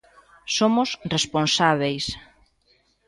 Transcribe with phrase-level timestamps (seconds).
[0.57, 2.05] Somos responsábeis.